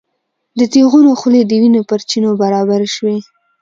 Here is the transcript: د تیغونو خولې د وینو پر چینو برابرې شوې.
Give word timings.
د 0.59 0.59
تیغونو 0.73 1.11
خولې 1.19 1.41
د 1.45 1.51
وینو 1.61 1.81
پر 1.89 1.99
چینو 2.09 2.31
برابرې 2.41 2.89
شوې. 2.95 3.17